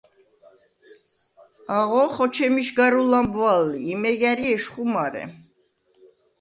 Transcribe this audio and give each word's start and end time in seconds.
აღო 1.79 2.01
ხოჩემიშგარუ 2.15 3.01
ლამბვალ 3.11 3.63
ი, 3.75 3.77
იმეგ 3.93 4.19
ა̈რი 4.31 4.45
ეშხუ 4.55 4.83
მარე. 4.93 5.23